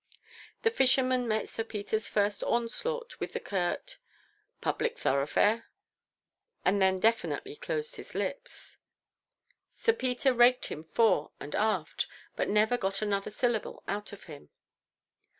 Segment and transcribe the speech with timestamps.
[0.63, 3.99] The fisherman met Sir Peter's first onslaught with a curt
[4.59, 5.69] "Public thoroughfare,"
[6.65, 8.77] and then definitely closed his lips.
[9.69, 14.49] Sir Peter raked him fore and aft, but never got another syllable out of him.